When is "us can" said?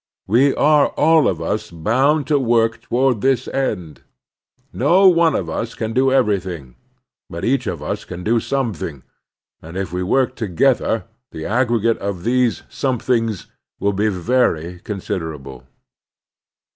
5.47-5.93, 7.83-8.23